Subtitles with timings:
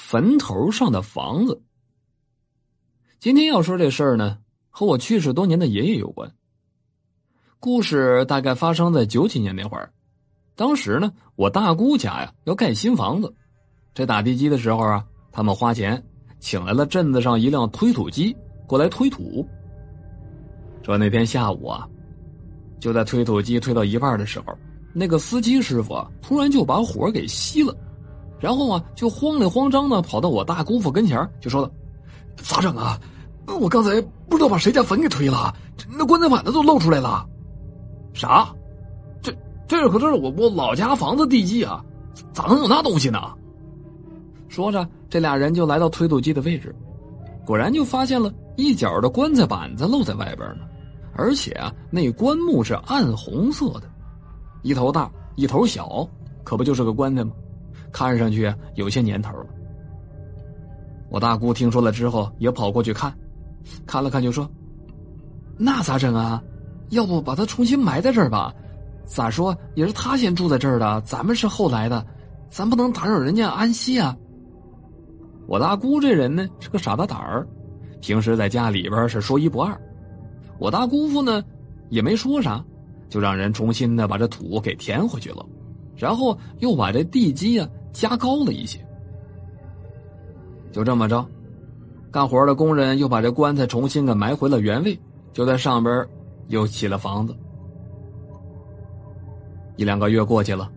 [0.00, 1.60] 坟头上的房子。
[3.18, 4.38] 今天要说这事儿呢，
[4.70, 6.32] 和我去世多年的爷爷有关。
[7.58, 9.92] 故事大概发生在九几年那会儿，
[10.54, 13.34] 当时呢，我大姑家呀要盖新房子，
[13.92, 16.00] 这打地基的时候啊，他们花钱
[16.38, 18.34] 请来了镇子上一辆推土机
[18.68, 19.46] 过来推土。
[20.84, 21.86] 说那天下午啊，
[22.78, 24.56] 就在推土机推到一半的时候，
[24.94, 27.76] 那个司机师傅啊突然就把火给熄了。
[28.40, 31.70] 然后啊，就慌里慌张的跑到我大姑父跟前就说了
[32.36, 32.98] ：“咋整啊？
[33.60, 35.54] 我刚才不知道把谁家坟给推了，
[35.88, 37.26] 那棺材板子都露出来了。
[38.12, 38.48] 啥？
[39.22, 39.32] 这
[39.66, 41.82] 这可这是我我老家房子地基啊，
[42.32, 43.18] 咋能有那东西呢？”
[44.48, 46.74] 说着，这俩人就来到推土机的位置，
[47.44, 50.64] 果然就发现了一角的棺材板子露在外边呢，
[51.14, 53.82] 而且啊，那棺木是暗红色的，
[54.62, 56.08] 一头大一头小，
[56.44, 57.32] 可不就是个棺材吗？
[57.92, 59.46] 看上去有些年头了。
[61.10, 63.12] 我大姑听说了之后，也跑过去看，
[63.86, 64.48] 看了看就说
[65.56, 66.42] ：“那咋整啊？
[66.90, 68.54] 要不把他重新埋在这儿吧？
[69.04, 72.06] 咋说也是他先住在这儿的，咱们是后来的，
[72.50, 74.16] 咱不能打扰人家安息啊。”
[75.48, 77.48] 我大姑这人呢是个傻大胆儿，
[78.02, 79.74] 平时在家里边是说一不二。
[80.58, 81.42] 我大姑父呢
[81.88, 82.62] 也没说啥，
[83.08, 85.46] 就让人重新的把这土给填回去了，
[85.96, 87.66] 然后又把这地基啊。
[87.92, 88.78] 加高了一些，
[90.72, 91.24] 就这么着，
[92.10, 94.98] 干活的工人又把这棺材重新给埋回了原位，
[95.32, 96.06] 就在上边
[96.48, 97.34] 又起了房子。
[99.76, 100.70] 一两个月过去了，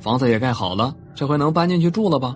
[0.00, 2.34] 房子也盖好了，这回能搬进去住了吧？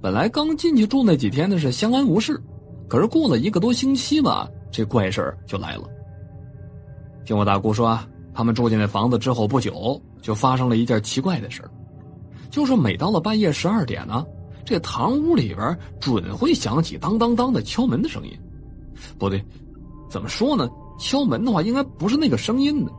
[0.00, 2.40] 本来刚进去住那几天的是相安无事，
[2.88, 5.84] 可是过了一个多星期吧，这怪事就来了。
[7.24, 11.62] 听我大姑说啊，他们住进那房子之后不久，就发生了一件奇怪的事
[12.50, 14.24] 就是每到了半夜十二点呢，
[14.64, 18.32] 这堂屋里边准会响起当当当的敲门的声音。
[19.18, 19.44] 不对，
[20.10, 20.68] 怎么说呢？
[20.98, 22.92] 敲门的话，应该不是那个声音的，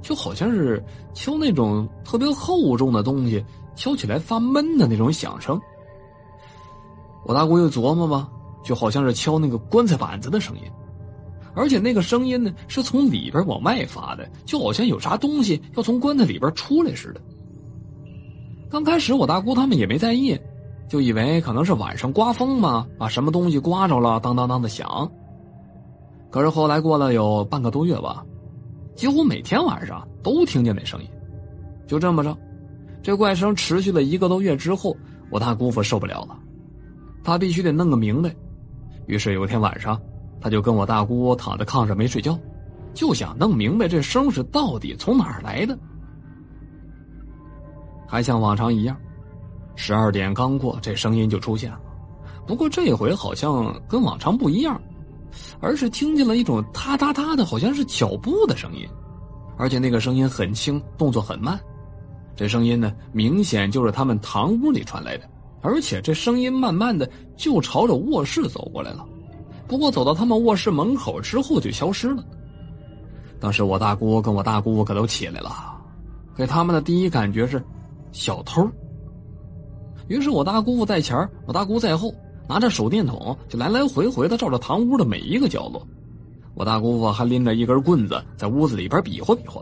[0.00, 3.44] 就好像是敲那种特别厚重的东西，
[3.76, 5.60] 敲起来发闷的那种响声。
[7.26, 8.28] 我大姑又琢磨嘛，
[8.64, 10.62] 就好像是敲那个棺材板子的声音，
[11.54, 17.20] 而且那个声音呢是从里边往外发的，就好像有啥东西要从棺材里边出来似的。
[18.74, 20.36] 刚开始我大姑他们也没在意，
[20.88, 25.08] 就以为可能是晚上刮风嘛，把什么东西刮着了，当当当的响。
[26.28, 28.26] 可是后来过了有半个多月吧，
[28.96, 31.08] 几乎每天晚上都听见那声音。
[31.86, 32.36] 就这么着，
[33.00, 34.96] 这怪声持续了一个多月之后，
[35.30, 36.36] 我大姑父受不了了，
[37.22, 38.34] 他必须得弄个明白。
[39.06, 39.96] 于是有一天晚上，
[40.40, 42.36] 他就跟我大姑躺在炕上没睡觉，
[42.92, 45.78] 就想弄明白这声是到底从哪儿来的。
[48.14, 48.96] 还像往常一样，
[49.74, 51.80] 十二点刚过，这声音就出现了。
[52.46, 54.80] 不过这回好像跟往常不一样，
[55.58, 58.86] 而是听见了一种哒哒哒的，好像是脚步的声音，
[59.58, 61.58] 而且那个声音很轻，动作很慢。
[62.36, 65.28] 这声音呢，明显就是他们堂屋里传来的，
[65.60, 69.04] 而且这声音慢慢的就朝着卧室走过来了。
[69.66, 72.22] 不过走到他们卧室门口之后就消失了。
[73.40, 75.50] 当时我大姑跟我大姑可都起来了，
[76.36, 77.60] 给他们的第一感觉是。
[78.14, 78.66] 小偷。
[80.06, 82.14] 于是我大姑父在前我大姑在后，
[82.48, 85.86] 拿着手电筒就来来回回的照着堂屋的每一个角落。
[86.54, 89.60] 我大姑父还拎着一根棍子在屋子里边比划比划。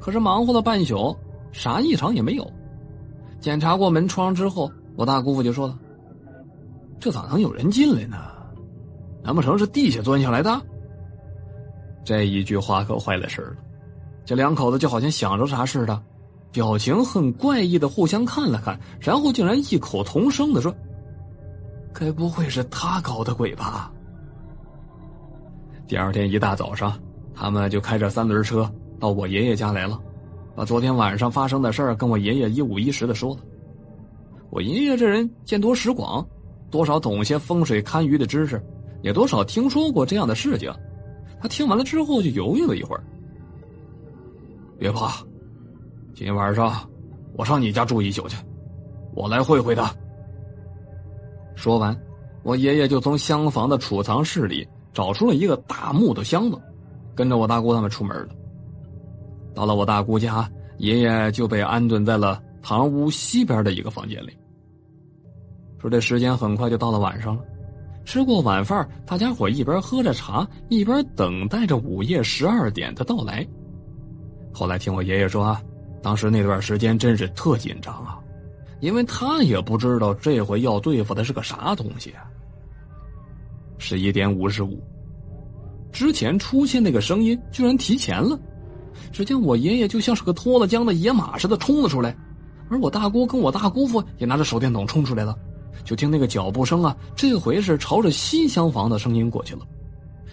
[0.00, 1.14] 可是忙活了半宿，
[1.52, 2.50] 啥异常也没有。
[3.38, 5.78] 检查过门窗之后，我大姑父就说了
[6.98, 8.16] ：“这咋能有人进来呢？
[9.22, 10.58] 难不成是地下钻下来的？”
[12.02, 13.56] 这一句话可坏了事了。
[14.24, 16.00] 这两口子就好像想着啥似的。
[16.56, 20.74] 表情很怪异的互相看了看，然后竟然异口同声的说
[21.92, 23.92] ：“该不会是他搞的鬼吧？”
[25.86, 26.98] 第二天一大早上，
[27.34, 30.00] 他们就开着三轮车到我爷爷家来了，
[30.54, 33.40] 把昨天晚上发生的事儿跟我爷爷一五一十的说了。
[34.48, 36.26] 我爷爷这人见多识广，
[36.70, 38.58] 多少懂些风水堪舆的知识，
[39.02, 40.72] 也多少听说过这样的事情。
[41.38, 43.04] 他听完了之后就犹豫了一会儿，
[44.78, 45.22] 别怕。
[46.16, 46.72] 今晚上，
[47.34, 48.38] 我上你家住一宿去，
[49.14, 49.94] 我来会会他。
[51.54, 51.94] 说完，
[52.42, 56.58] 我爷爷就从厢房的储藏室里找出了一个大木头箱子，
[57.14, 58.28] 跟着我大姑他们出门了。
[59.54, 64.34] 到了我大姑家，爷爷就被安顿在了堂屋西边的一个房间里。
[65.78, 67.42] 说这时间很快就到了晚上了，
[68.06, 73.46] 吃过晚饭，大家伙一边喝着茶，一边等待着午夜十二点的到来。
[74.54, 75.62] 后来听我爷爷说啊。
[76.02, 78.18] 当时那段时间真是特紧张啊，
[78.80, 82.24] 因为他也不知道这回要对付的是个啥东西啊。
[83.78, 84.82] 十一点五十五，
[85.92, 88.38] 之前出现那个声音居然提前了。
[89.12, 92.16] 只见我爷爷就像是个脱了缰的野马似的冲了出来，
[92.70, 95.36] 而我大姑跟我大姑父也拿着手电筒冲出来了。
[95.84, 99.60] 就听那个脚步声啊，这回是朝着西厢房的声音过去了。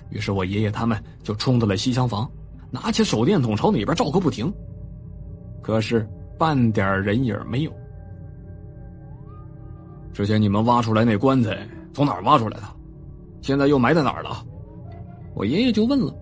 [0.10, 2.30] 于是我爷爷他们就冲到了西厢房，
[2.72, 4.52] 拿起手电筒朝里边照个不停。
[5.64, 6.08] 可是
[6.38, 7.74] 半点人影没有。
[10.12, 12.64] 之前你们挖出来那棺材从哪儿挖出来的？
[13.42, 14.46] 现在又埋在哪儿了？
[15.34, 16.14] 我爷爷就问了。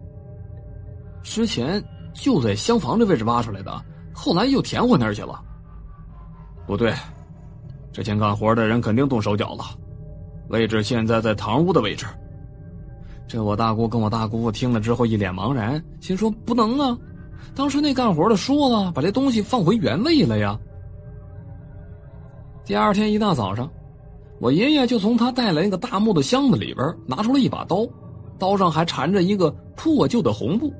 [1.21, 1.83] 之前
[2.13, 3.83] 就在厢房这位置挖出来的，
[4.13, 5.43] 后来又填回那儿去了。
[6.65, 6.93] 不对。
[7.91, 9.65] 之前干活的人肯定动手脚了，
[10.47, 12.05] 位置现在在堂屋的位置。
[13.27, 16.97] 这我大姑跟我大姑父听了之后一脸茫然，心说不能啊！
[17.55, 20.57] 当时那干活的说了，把这东西放回原位了呀。
[22.63, 23.69] 第二天一大早上，
[24.39, 27.87] 我爷爷就从他带来那个大木的箱子里边拿出了一把刀，
[28.39, 30.73] 刀上还缠着一个破旧的红布。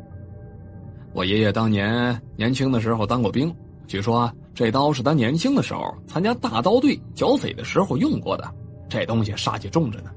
[1.14, 3.54] 我爷爷当年年轻的时候当过兵，
[3.88, 4.32] 据说。
[4.54, 8.44] 这刀是他年轻的时候参加大刀队剿匪的时候用过的，
[8.90, 10.12] 这东西煞气重着呢。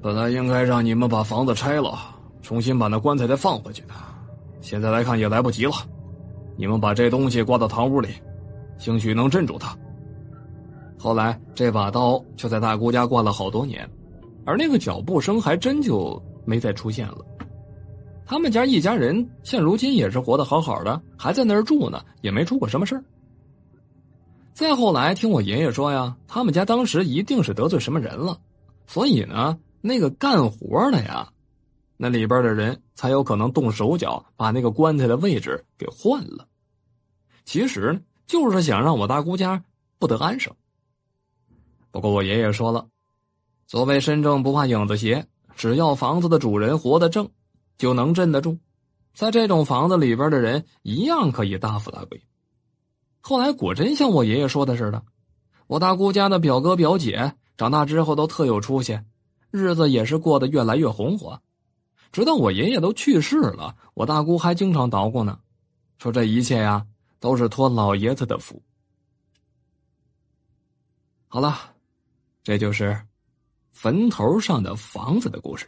[0.00, 1.98] 本来应该让你们把房子拆了，
[2.40, 3.92] 重新把那棺材再放回去的，
[4.62, 5.72] 现在来看也来不及了。
[6.56, 8.08] 你们把这东西挂到堂屋里，
[8.78, 9.76] 兴许能镇住他。
[10.98, 13.86] 后来这把刀就在大姑家挂了好多年，
[14.46, 17.18] 而那个脚步声还真就没再出现了。
[18.24, 23.04] 他们家一家人现如今也是活得好好的，还在那儿住呢，也没出过什么事儿。
[24.54, 28.38] 再后来听我爷爷说呀，他们家当时一定是得罪什么人了，
[28.86, 31.28] 所以呢，那个干活的呀，
[32.04, 36.48] 那里边的人才有可能动手脚把那个棺材的位置给换了。
[37.44, 39.62] 其实呢，就是想让我大姑家
[40.00, 40.52] 不得安生。
[41.92, 42.88] 不过我爷爷说了，
[43.68, 47.30] 所谓身正不怕影子斜，只要房子的主人活得正。
[47.78, 48.58] 就能镇得住，
[49.14, 52.22] 在这种房子里边的人一样可以大富大贵。
[53.20, 55.02] 后来果真像我爷爷说的似的，
[55.68, 59.00] 我大姑家的表哥表姐长大之后都特有出息，
[59.52, 61.40] 日子也是过得越来越红火。
[62.12, 65.40] 直到我爷爷都去世了，我大姑还经常捣鼓呢，
[65.98, 66.86] 说这一切呀
[67.18, 68.62] 都是托老爷子的福。
[71.26, 71.74] 好了，
[72.44, 73.00] 这就是
[73.70, 75.66] 坟头上的房子的故事。